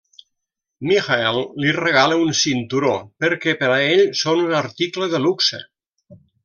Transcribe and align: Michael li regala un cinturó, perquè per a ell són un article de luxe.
Michael 0.91 1.37
li 1.65 1.75
regala 1.77 2.17
un 2.23 2.33
cinturó, 2.41 2.97
perquè 3.25 3.57
per 3.63 3.73
a 3.75 3.79
ell 3.93 4.05
són 4.25 4.45
un 4.49 4.61
article 4.65 5.15
de 5.17 5.25
luxe. 5.29 5.67